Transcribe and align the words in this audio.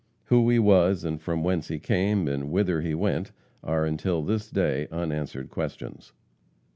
Who 0.29 0.49
he 0.49 0.57
was, 0.57 1.05
from 1.19 1.43
whence 1.43 1.67
he 1.67 1.77
came, 1.77 2.27
and 2.27 2.49
whither 2.49 2.81
he 2.81 2.95
went, 2.95 3.31
are, 3.63 3.85
until 3.85 4.23
this 4.23 4.49
day, 4.49 4.87
unanswered 4.91 5.51
questions. 5.51 6.11